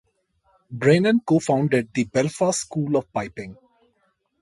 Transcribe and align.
Brennan 0.71 1.19
co-founded 1.23 1.93
the 1.93 2.05
Belfast 2.05 2.61
School 2.61 2.97
of 2.97 3.13
Piping. 3.13 3.55